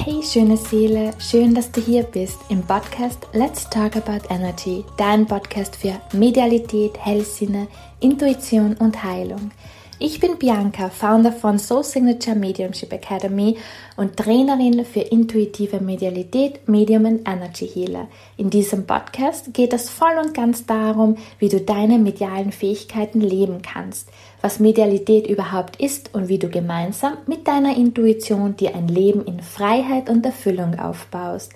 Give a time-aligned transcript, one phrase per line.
[0.00, 5.26] Hey schöne Seele, schön, dass du hier bist im Podcast Let's Talk About Energy, dein
[5.26, 7.66] Podcast für Medialität, Hellsinne,
[7.98, 9.50] Intuition und Heilung.
[10.00, 13.56] Ich bin Bianca, Founder von Soul Signature Mediumship Academy
[13.96, 18.06] und Trainerin für intuitive Medialität, Medium und Energy Healer.
[18.36, 23.60] In diesem Podcast geht es voll und ganz darum, wie du deine medialen Fähigkeiten leben
[23.60, 24.08] kannst,
[24.40, 29.40] was Medialität überhaupt ist und wie du gemeinsam mit deiner Intuition dir ein Leben in
[29.40, 31.54] Freiheit und Erfüllung aufbaust.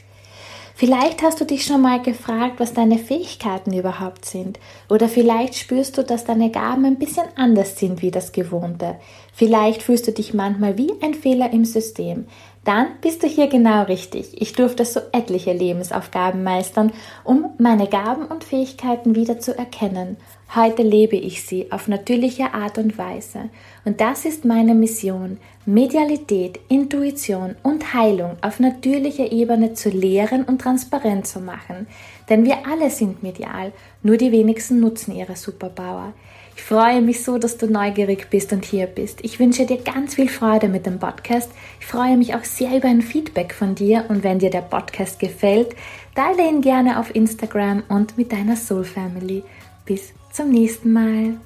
[0.75, 4.59] Vielleicht hast du dich schon mal gefragt, was deine Fähigkeiten überhaupt sind.
[4.89, 8.97] Oder vielleicht spürst du, dass deine Gaben ein bisschen anders sind wie das Gewohnte.
[9.35, 12.27] Vielleicht fühlst du dich manchmal wie ein Fehler im System.
[12.65, 14.41] Dann bist du hier genau richtig.
[14.41, 16.93] Ich durfte so etliche Lebensaufgaben meistern,
[17.25, 20.17] um meine Gaben und Fähigkeiten wieder zu erkennen.
[20.55, 23.49] Heute lebe ich sie auf natürliche Art und Weise.
[23.85, 30.61] Und das ist meine Mission, Medialität, Intuition und Heilung auf natürlicher Ebene zu lehren und
[30.61, 31.89] transparent zu machen.
[32.29, 36.13] Denn wir alle sind medial, nur die wenigsten nutzen ihre Superpower.
[36.57, 39.21] Ich freue mich so, dass du neugierig bist und hier bist.
[39.23, 41.51] Ich wünsche dir ganz viel Freude mit dem Podcast.
[41.81, 45.19] Ich freue mich auch sehr über ein Feedback von dir und wenn dir der Podcast
[45.19, 45.75] gefällt,
[46.15, 49.43] teile ihn gerne auf Instagram und mit deiner Soul Family.
[49.85, 51.39] Bis zum nächsten Mal.